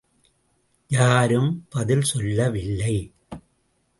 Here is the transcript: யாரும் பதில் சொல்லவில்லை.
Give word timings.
யாரும் 0.87 1.65
பதில் 1.69 2.01
சொல்லவில்லை. 2.01 3.13